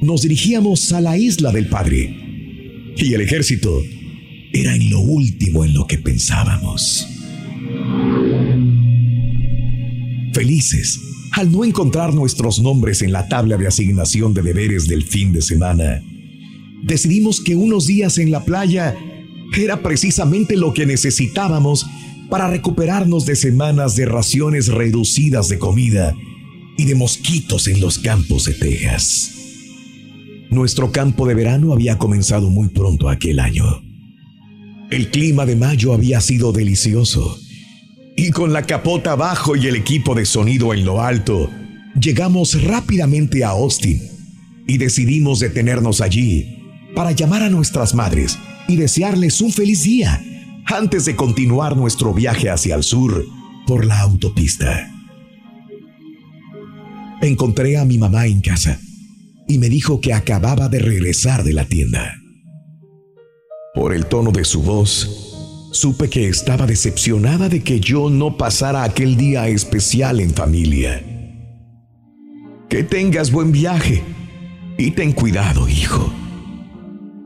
nos 0.00 0.22
dirigíamos 0.22 0.90
a 0.94 1.02
la 1.02 1.18
isla 1.18 1.52
del 1.52 1.66
Padre. 1.66 2.16
Y 2.96 3.12
el 3.12 3.20
ejército 3.20 3.82
era 4.54 4.74
en 4.74 4.88
lo 4.88 5.00
último 5.00 5.66
en 5.66 5.74
lo 5.74 5.86
que 5.86 5.98
pensábamos. 5.98 7.06
Felices 10.32 10.98
al 11.32 11.52
no 11.52 11.62
encontrar 11.62 12.14
nuestros 12.14 12.58
nombres 12.58 13.02
en 13.02 13.12
la 13.12 13.28
tabla 13.28 13.58
de 13.58 13.66
asignación 13.66 14.32
de 14.32 14.40
deberes 14.40 14.86
del 14.86 15.02
fin 15.02 15.34
de 15.34 15.42
semana, 15.42 16.02
decidimos 16.82 17.42
que 17.42 17.54
unos 17.54 17.86
días 17.86 18.16
en 18.16 18.30
la 18.30 18.46
playa 18.46 18.96
era 19.54 19.82
precisamente 19.82 20.56
lo 20.56 20.72
que 20.72 20.86
necesitábamos 20.86 21.86
para 22.32 22.48
recuperarnos 22.48 23.26
de 23.26 23.36
semanas 23.36 23.94
de 23.94 24.06
raciones 24.06 24.68
reducidas 24.68 25.50
de 25.50 25.58
comida 25.58 26.16
y 26.78 26.86
de 26.86 26.94
mosquitos 26.94 27.68
en 27.68 27.78
los 27.78 27.98
campos 27.98 28.46
de 28.46 28.54
Texas. 28.54 29.32
Nuestro 30.48 30.92
campo 30.92 31.26
de 31.26 31.34
verano 31.34 31.74
había 31.74 31.98
comenzado 31.98 32.48
muy 32.48 32.70
pronto 32.70 33.10
aquel 33.10 33.38
año. 33.38 33.82
El 34.90 35.10
clima 35.10 35.44
de 35.44 35.56
mayo 35.56 35.92
había 35.92 36.22
sido 36.22 36.52
delicioso 36.52 37.38
y 38.16 38.30
con 38.30 38.54
la 38.54 38.62
capota 38.62 39.12
abajo 39.12 39.54
y 39.54 39.66
el 39.66 39.76
equipo 39.76 40.14
de 40.14 40.24
sonido 40.24 40.72
en 40.72 40.86
lo 40.86 41.02
alto, 41.02 41.50
llegamos 42.00 42.64
rápidamente 42.64 43.44
a 43.44 43.50
Austin 43.50 44.00
y 44.66 44.78
decidimos 44.78 45.38
detenernos 45.38 46.00
allí 46.00 46.46
para 46.94 47.12
llamar 47.12 47.42
a 47.42 47.50
nuestras 47.50 47.94
madres 47.94 48.38
y 48.68 48.76
desearles 48.76 49.42
un 49.42 49.52
feliz 49.52 49.82
día 49.82 50.24
antes 50.66 51.04
de 51.04 51.16
continuar 51.16 51.76
nuestro 51.76 52.14
viaje 52.14 52.50
hacia 52.50 52.74
el 52.74 52.82
sur 52.82 53.24
por 53.66 53.84
la 53.84 54.00
autopista. 54.00 54.88
Encontré 57.20 57.78
a 57.78 57.84
mi 57.84 57.98
mamá 57.98 58.26
en 58.26 58.40
casa 58.40 58.80
y 59.46 59.58
me 59.58 59.68
dijo 59.68 60.00
que 60.00 60.12
acababa 60.12 60.68
de 60.68 60.78
regresar 60.78 61.44
de 61.44 61.52
la 61.52 61.64
tienda. 61.64 62.16
Por 63.74 63.94
el 63.94 64.06
tono 64.06 64.32
de 64.32 64.44
su 64.44 64.62
voz, 64.62 65.70
supe 65.72 66.10
que 66.10 66.28
estaba 66.28 66.66
decepcionada 66.66 67.48
de 67.48 67.62
que 67.62 67.80
yo 67.80 68.10
no 68.10 68.36
pasara 68.36 68.84
aquel 68.84 69.16
día 69.16 69.48
especial 69.48 70.20
en 70.20 70.30
familia. 70.30 71.02
Que 72.68 72.82
tengas 72.82 73.30
buen 73.30 73.52
viaje 73.52 74.02
y 74.78 74.90
ten 74.90 75.12
cuidado, 75.12 75.68
hijo. 75.68 76.12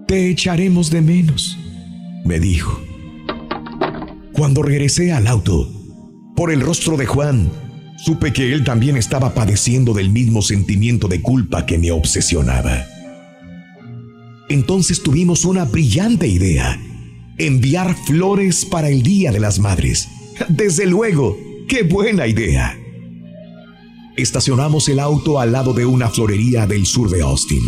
Te 0.07 0.31
echaremos 0.31 0.91
de 0.91 1.01
menos, 1.01 1.59
me 2.25 2.39
dijo. 2.39 2.86
Cuando 4.37 4.63
regresé 4.63 5.13
al 5.13 5.29
auto, 5.29 5.73
por 6.37 6.53
el 6.53 6.61
rostro 6.61 6.99
de 6.99 7.07
Juan, 7.07 7.51
supe 7.97 8.35
que 8.35 8.53
él 8.53 8.65
también 8.65 8.99
estaba 8.99 9.33
padeciendo 9.33 9.95
del 9.95 10.11
mismo 10.11 10.43
sentimiento 10.43 11.09
de 11.09 11.23
culpa 11.23 11.65
que 11.65 11.79
me 11.79 11.91
obsesionaba. 11.91 12.85
Entonces 14.51 15.03
tuvimos 15.03 15.47
una 15.47 15.65
brillante 15.65 16.29
idea 16.29 16.79
enviar 17.39 17.97
flores 18.05 18.67
para 18.67 18.91
el 18.91 19.03
Día 19.03 19.33
de 19.33 19.41
las 19.41 19.59
Madres. 19.59 20.07
Desde 20.51 20.87
luego, 20.87 21.39
qué 21.67 21.85
buena 21.85 22.27
idea. 22.27 22.79
Estacionamos 24.19 24.87
el 24.91 25.01
auto 25.01 25.41
al 25.41 25.53
lado 25.53 25.73
de 25.73 25.87
una 25.87 26.11
florería 26.11 26.67
del 26.67 26.85
sur 26.85 27.09
de 27.09 27.23
Austin. 27.23 27.63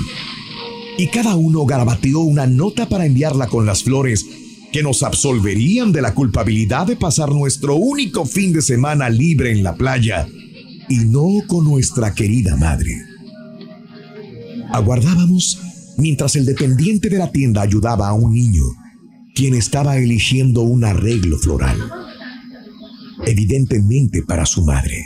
Y 0.98 1.06
cada 1.06 1.34
uno 1.34 1.64
garabateó 1.64 2.20
una 2.20 2.46
nota 2.46 2.90
para 2.90 3.06
enviarla 3.06 3.46
con 3.46 3.64
las 3.64 3.84
flores 3.84 4.26
que 4.72 4.82
nos 4.82 5.02
absolverían 5.02 5.92
de 5.92 6.02
la 6.02 6.14
culpabilidad 6.14 6.86
de 6.86 6.96
pasar 6.96 7.30
nuestro 7.30 7.76
único 7.76 8.24
fin 8.26 8.52
de 8.52 8.62
semana 8.62 9.08
libre 9.08 9.50
en 9.50 9.62
la 9.62 9.76
playa 9.76 10.26
y 10.88 10.96
no 10.98 11.26
con 11.46 11.64
nuestra 11.64 12.14
querida 12.14 12.56
madre. 12.56 12.94
Aguardábamos 14.70 15.60
mientras 15.96 16.36
el 16.36 16.44
dependiente 16.44 17.08
de 17.08 17.18
la 17.18 17.32
tienda 17.32 17.62
ayudaba 17.62 18.08
a 18.08 18.12
un 18.12 18.34
niño 18.34 18.64
quien 19.34 19.54
estaba 19.54 19.96
eligiendo 19.96 20.62
un 20.62 20.84
arreglo 20.84 21.38
floral, 21.38 21.78
evidentemente 23.24 24.22
para 24.22 24.44
su 24.44 24.64
madre. 24.64 25.04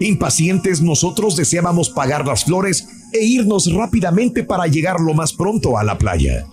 Impacientes 0.00 0.80
nosotros 0.80 1.36
deseábamos 1.36 1.90
pagar 1.90 2.26
las 2.26 2.44
flores 2.44 2.86
e 3.12 3.24
irnos 3.24 3.72
rápidamente 3.72 4.42
para 4.42 4.66
llegar 4.66 5.00
lo 5.00 5.14
más 5.14 5.32
pronto 5.32 5.78
a 5.78 5.84
la 5.84 5.98
playa. 5.98 6.46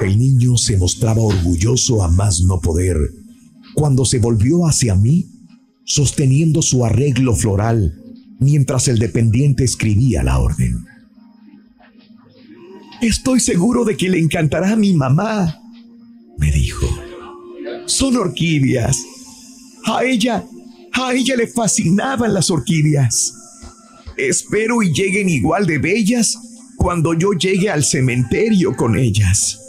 El 0.00 0.18
niño 0.18 0.56
se 0.56 0.76
mostraba 0.76 1.22
orgulloso 1.22 2.02
a 2.02 2.08
más 2.08 2.40
no 2.40 2.60
poder 2.60 2.96
cuando 3.74 4.04
se 4.04 4.18
volvió 4.18 4.66
hacia 4.66 4.94
mí 4.94 5.26
sosteniendo 5.84 6.62
su 6.62 6.84
arreglo 6.84 7.34
floral 7.34 8.00
mientras 8.38 8.88
el 8.88 8.98
dependiente 8.98 9.64
escribía 9.64 10.22
la 10.22 10.38
orden. 10.38 10.86
Estoy 13.00 13.40
seguro 13.40 13.84
de 13.84 13.96
que 13.96 14.08
le 14.08 14.18
encantará 14.18 14.72
a 14.72 14.76
mi 14.76 14.94
mamá, 14.94 15.60
me 16.38 16.50
dijo. 16.50 16.86
Son 17.86 18.16
orquídeas. 18.16 18.98
A 19.84 20.04
ella, 20.04 20.44
a 20.92 21.12
ella 21.12 21.36
le 21.36 21.46
fascinaban 21.46 22.32
las 22.32 22.50
orquídeas. 22.50 23.34
Espero 24.16 24.82
y 24.82 24.92
lleguen 24.92 25.28
igual 25.28 25.66
de 25.66 25.78
bellas 25.78 26.38
cuando 26.76 27.14
yo 27.14 27.32
llegue 27.32 27.68
al 27.68 27.84
cementerio 27.84 28.74
con 28.74 28.96
ellas. 28.96 29.63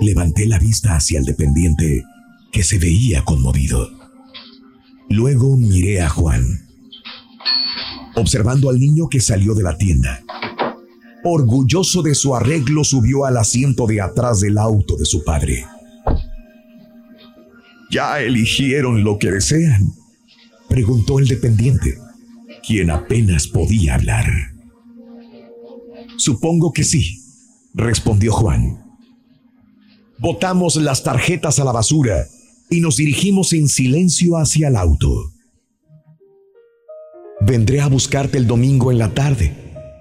Levanté 0.00 0.46
la 0.46 0.58
vista 0.58 0.96
hacia 0.96 1.18
el 1.18 1.24
dependiente 1.24 2.04
que 2.52 2.62
se 2.62 2.78
veía 2.78 3.24
conmovido. 3.24 3.88
Luego 5.08 5.56
miré 5.56 6.00
a 6.00 6.08
Juan, 6.08 6.44
observando 8.16 8.70
al 8.70 8.78
niño 8.78 9.08
que 9.08 9.20
salió 9.20 9.54
de 9.54 9.62
la 9.62 9.76
tienda 9.76 10.22
orgulloso 11.22 12.02
de 12.02 12.14
su 12.14 12.34
arreglo, 12.34 12.84
subió 12.84 13.24
al 13.24 13.36
asiento 13.36 13.86
de 13.86 14.00
atrás 14.00 14.40
del 14.40 14.58
auto 14.58 14.96
de 14.96 15.04
su 15.04 15.24
padre. 15.24 15.64
¿Ya 17.90 18.20
eligieron 18.20 19.02
lo 19.04 19.18
que 19.18 19.30
desean? 19.30 19.92
preguntó 20.68 21.18
el 21.18 21.26
dependiente, 21.26 21.98
quien 22.64 22.90
apenas 22.90 23.48
podía 23.48 23.96
hablar. 23.96 24.26
Supongo 26.16 26.72
que 26.72 26.84
sí, 26.84 27.20
respondió 27.74 28.32
Juan. 28.32 28.89
Botamos 30.20 30.76
las 30.76 31.02
tarjetas 31.02 31.58
a 31.58 31.64
la 31.64 31.72
basura 31.72 32.26
y 32.70 32.80
nos 32.80 32.96
dirigimos 32.96 33.52
en 33.52 33.68
silencio 33.68 34.36
hacia 34.36 34.68
el 34.68 34.76
auto. 34.76 35.32
Vendré 37.40 37.80
a 37.80 37.88
buscarte 37.88 38.38
el 38.38 38.46
domingo 38.46 38.92
en 38.92 38.98
la 38.98 39.12
tarde, 39.14 39.52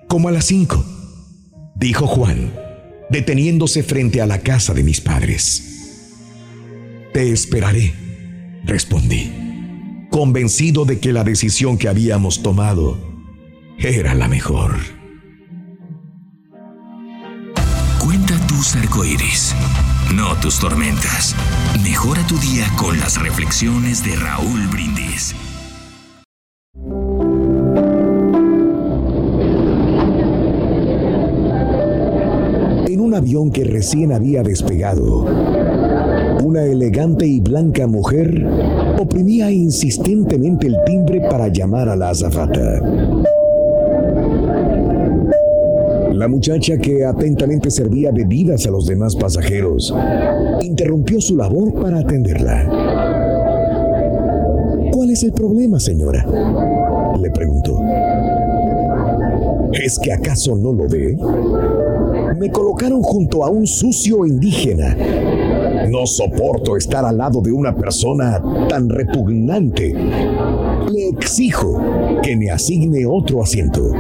como 0.08 0.28
a 0.28 0.32
las 0.32 0.46
cinco 0.46 0.86
dijo 1.80 2.08
Juan, 2.08 2.54
deteniéndose 3.10 3.84
frente 3.84 4.22
a 4.22 4.26
la 4.26 4.42
casa 4.42 4.74
de 4.74 4.84
mis 4.84 5.00
padres. 5.00 5.64
Te 7.14 7.32
esperaré, 7.32 7.94
respondí, 8.66 9.32
convencido 10.12 10.86
de 10.86 11.00
que 11.00 11.14
la 11.14 11.24
decisión 11.24 11.78
que 11.78 11.88
habíamos 11.88 12.44
tomado 12.44 12.98
era 13.78 14.14
la 14.14 14.28
mejor. 14.28 14.76
Cuenta 18.04 18.36
tus 18.48 18.76
arcoíris, 18.76 19.56
no 20.14 20.36
tus 20.42 20.60
tormentas. 20.60 21.36
Mejora 21.84 22.26
tu 22.28 22.38
día 22.40 22.66
con 22.78 23.00
las 23.00 23.20
reflexiones 23.22 24.04
de 24.04 24.16
Raúl 24.16 24.68
Brindis. 24.68 25.36
avión 33.20 33.52
que 33.52 33.66
recién 33.66 34.14
había 34.14 34.44
despegado. 34.44 35.26
Una 36.44 36.64
elegante 36.64 37.28
y 37.28 37.40
blanca 37.42 37.86
mujer 37.86 38.48
oprimía 38.98 39.52
insistentemente 39.52 40.68
el 40.68 40.78
timbre 40.86 41.22
para 41.30 41.50
llamar 41.50 41.90
a 41.90 41.96
la 41.96 42.10
azafata. 42.10 42.82
La 46.20 46.28
muchacha 46.28 46.78
que 46.78 47.06
atentamente 47.06 47.72
servía 47.72 48.12
bebidas 48.12 48.68
a 48.68 48.72
los 48.72 48.86
demás 48.86 49.16
pasajeros 49.16 49.96
interrumpió 50.62 51.22
su 51.22 51.38
labor 51.38 51.74
para 51.82 52.00
atenderla. 52.00 52.68
¿Cuál 54.92 55.12
es 55.12 55.24
el 55.24 55.32
problema, 55.32 55.80
señora? 55.80 56.28
Le 57.18 57.32
preguntó. 57.32 57.80
¿Es 59.72 59.98
que 59.98 60.12
acaso 60.12 60.58
no 60.58 60.74
lo 60.74 60.90
ve? 60.90 61.18
me 62.40 62.50
colocaron 62.52 63.02
junto 63.02 63.44
a 63.44 63.50
un 63.50 63.68
sucio 63.68 64.26
indígena. 64.26 64.96
No 65.90 66.06
soporto 66.06 66.78
estar 66.78 67.04
al 67.04 67.18
lado 67.18 67.42
de 67.42 67.52
una 67.52 67.76
persona 67.76 68.42
tan 68.70 68.88
repugnante. 68.90 69.94
Le 69.94 71.10
exijo 71.10 71.82
que 72.24 72.38
me 72.38 72.50
asigne 72.50 73.06
otro 73.06 73.42
asiento. 73.42 73.92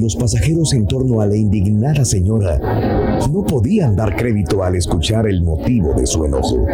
Los 0.00 0.16
pasajeros 0.16 0.74
en 0.74 0.86
torno 0.86 1.20
a 1.20 1.26
la 1.26 1.36
indignada 1.36 2.04
señora 2.04 2.58
no 3.32 3.44
podían 3.44 3.96
dar 3.96 4.14
crédito 4.16 4.62
al 4.62 4.76
escuchar 4.76 5.26
el 5.26 5.42
motivo 5.42 5.94
de 5.94 6.06
su 6.06 6.24
enojo. 6.24 6.66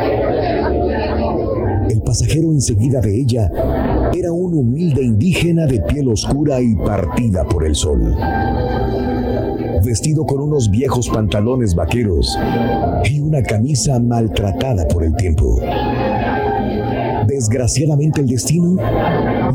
El 1.88 2.02
pasajero 2.02 2.50
enseguida 2.52 3.00
de 3.00 3.20
ella 3.20 3.50
era 4.14 4.33
un 4.33 4.54
humilde 4.54 5.02
indígena 5.02 5.66
de 5.66 5.80
piel 5.80 6.09
oscura 6.09 6.61
y 6.61 6.74
partida 6.74 7.44
por 7.44 7.64
el 7.64 7.74
sol. 7.74 8.14
Vestido 9.85 10.24
con 10.26 10.40
unos 10.40 10.70
viejos 10.70 11.09
pantalones 11.09 11.74
vaqueros 11.74 12.38
y 13.04 13.20
una 13.20 13.42
camisa 13.42 13.98
maltratada 13.98 14.87
por 14.88 15.04
el 15.04 15.14
tiempo. 15.16 15.59
Desgraciadamente 17.40 18.20
el 18.20 18.26
destino 18.26 18.74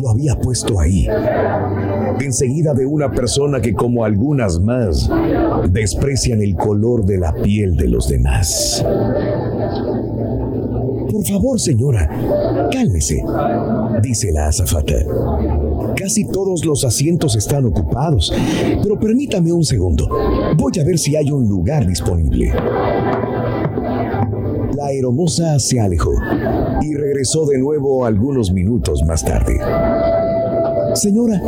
lo 0.01 0.09
había 0.09 0.33
puesto 0.39 0.79
ahí, 0.79 1.07
enseguida 2.19 2.73
de 2.73 2.83
una 2.87 3.11
persona 3.11 3.61
que 3.61 3.75
como 3.75 4.03
algunas 4.03 4.59
más 4.59 5.07
desprecian 5.69 6.41
el 6.41 6.55
color 6.55 7.05
de 7.05 7.19
la 7.19 7.31
piel 7.31 7.75
de 7.77 7.87
los 7.87 8.09
demás. 8.09 8.83
Por 11.11 11.23
favor, 11.27 11.59
señora, 11.59 12.09
cálmese, 12.71 13.23
dice 14.01 14.31
la 14.31 14.47
azafata. 14.47 14.95
Casi 15.95 16.25
todos 16.25 16.65
los 16.65 16.83
asientos 16.85 17.35
están 17.35 17.65
ocupados, 17.65 18.33
pero 18.81 18.99
permítame 18.99 19.53
un 19.53 19.63
segundo. 19.63 20.09
Voy 20.57 20.71
a 20.81 20.83
ver 20.83 20.97
si 20.97 21.15
hay 21.15 21.29
un 21.29 21.47
lugar 21.47 21.85
disponible. 21.85 22.51
La 24.75 24.87
aeromoza 24.87 25.57
se 25.59 25.79
alejó 25.79 26.11
y 26.81 26.95
regresó 26.95 27.45
de 27.45 27.57
nuevo 27.57 28.05
algunos 28.05 28.51
minutos 28.51 29.03
más 29.07 29.23
tarde. 29.23 29.59
Señora, 30.95 31.41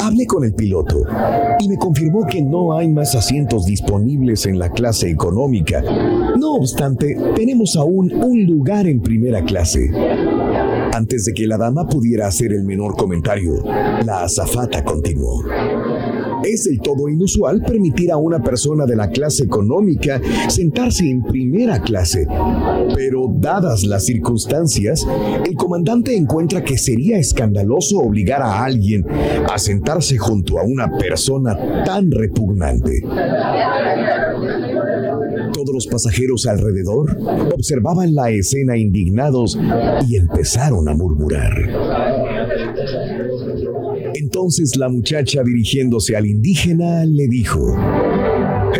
hablé 0.00 0.26
con 0.26 0.44
el 0.44 0.52
piloto 0.52 1.04
y 1.60 1.68
me 1.68 1.76
confirmó 1.76 2.26
que 2.26 2.42
no 2.42 2.76
hay 2.76 2.88
más 2.88 3.14
asientos 3.14 3.64
disponibles 3.64 4.46
en 4.46 4.58
la 4.58 4.70
clase 4.70 5.08
económica. 5.10 5.82
No 6.36 6.54
obstante, 6.54 7.16
tenemos 7.36 7.76
aún 7.76 8.12
un 8.12 8.44
lugar 8.44 8.86
en 8.88 9.00
primera 9.00 9.44
clase. 9.44 9.90
Antes 10.92 11.24
de 11.24 11.32
que 11.32 11.46
la 11.46 11.56
dama 11.56 11.86
pudiera 11.86 12.26
hacer 12.26 12.52
el 12.52 12.64
menor 12.64 12.96
comentario, 12.96 13.62
la 13.64 14.24
azafata 14.24 14.84
continuó. 14.84 15.44
Es 16.44 16.66
el 16.66 16.80
todo 16.80 17.08
inusual 17.08 17.62
permitir 17.62 18.10
a 18.10 18.16
una 18.16 18.42
persona 18.42 18.86
de 18.86 18.96
la 18.96 19.10
clase 19.10 19.44
económica 19.44 20.20
sentarse 20.48 21.08
en 21.08 21.22
primera 21.22 21.80
clase, 21.80 22.26
pero 22.94 23.26
dadas 23.38 23.84
las 23.84 24.04
circunstancias, 24.06 25.06
el 25.46 25.54
comandante 25.54 26.16
encuentra 26.16 26.62
que 26.64 26.78
sería 26.78 27.18
escandaloso 27.18 27.98
obligar 27.98 28.42
a 28.42 28.64
alguien 28.64 29.06
a 29.50 29.58
sentarse 29.58 30.18
junto 30.18 30.58
a 30.58 30.64
una 30.64 30.96
persona 30.96 31.84
tan 31.84 32.10
repugnante. 32.10 33.02
Todos 35.52 35.74
los 35.74 35.86
pasajeros 35.86 36.46
alrededor 36.46 37.16
observaban 37.54 38.14
la 38.14 38.30
escena 38.30 38.76
indignados 38.76 39.58
y 40.08 40.16
empezaron 40.16 40.88
a 40.88 40.94
murmurar. 40.94 41.52
Entonces 44.20 44.76
la 44.76 44.90
muchacha 44.90 45.42
dirigiéndose 45.42 46.14
al 46.14 46.26
indígena 46.26 47.06
le 47.06 47.26
dijo, 47.26 47.74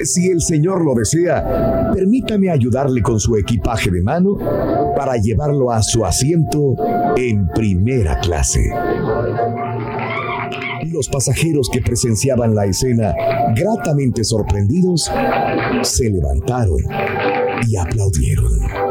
si 0.05 0.29
el 0.29 0.42
señor 0.42 0.85
lo 0.85 0.94
desea, 0.94 1.90
permítame 1.94 2.50
ayudarle 2.50 3.00
con 3.00 3.18
su 3.18 3.37
equipaje 3.37 3.90
de 3.90 4.03
mano 4.03 4.37
para 4.94 5.16
llevarlo 5.16 5.70
a 5.70 5.83
su 5.83 6.05
asiento 6.05 6.76
en 7.16 7.48
primera 7.55 8.20
clase. 8.20 8.61
Los 10.92 11.09
pasajeros 11.09 11.70
que 11.72 11.81
presenciaban 11.81 12.55
la 12.55 12.66
escena, 12.66 13.14
gratamente 13.57 14.24
sorprendidos, 14.24 15.11
se 15.83 16.11
levantaron 16.11 16.81
y 17.66 17.76
aplaudieron. 17.76 18.89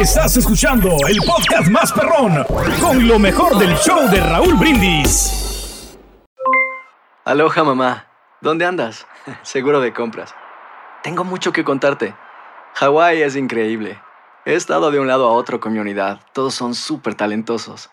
Estás 0.00 0.34
escuchando 0.38 0.96
el 1.06 1.18
podcast 1.18 1.68
más 1.68 1.92
perrón 1.92 2.42
con 2.80 3.06
lo 3.06 3.18
mejor 3.18 3.58
del 3.58 3.76
show 3.76 4.08
de 4.08 4.18
Raúl 4.18 4.54
Brindis. 4.54 5.94
Aloha 7.26 7.62
mamá, 7.64 8.06
¿dónde 8.40 8.64
andas? 8.64 9.06
Seguro 9.42 9.78
de 9.82 9.92
compras. 9.92 10.34
Tengo 11.02 11.22
mucho 11.22 11.52
que 11.52 11.64
contarte. 11.64 12.14
Hawái 12.76 13.20
es 13.20 13.36
increíble. 13.36 14.00
He 14.46 14.54
estado 14.54 14.90
de 14.90 15.00
un 15.00 15.06
lado 15.06 15.28
a 15.28 15.32
otro 15.32 15.60
con 15.60 15.74
mi 15.74 15.80
unidad. 15.80 16.20
Todos 16.32 16.54
son 16.54 16.74
súper 16.74 17.14
talentosos. 17.14 17.90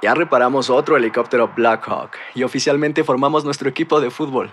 Ya 0.00 0.14
reparamos 0.14 0.70
otro 0.70 0.96
helicóptero 0.96 1.52
Blackhawk 1.54 2.12
y 2.34 2.44
oficialmente 2.44 3.04
formamos 3.04 3.44
nuestro 3.44 3.68
equipo 3.68 4.00
de 4.00 4.10
fútbol. 4.10 4.50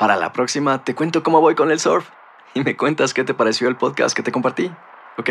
Para 0.00 0.16
la 0.16 0.32
próxima 0.32 0.82
te 0.82 0.96
cuento 0.96 1.22
cómo 1.22 1.40
voy 1.40 1.54
con 1.54 1.70
el 1.70 1.78
surf 1.78 2.08
y 2.54 2.64
me 2.64 2.76
cuentas 2.76 3.14
qué 3.14 3.22
te 3.22 3.34
pareció 3.34 3.68
el 3.68 3.76
podcast 3.76 4.16
que 4.16 4.24
te 4.24 4.32
compartí, 4.32 4.68
¿ok? 5.16 5.30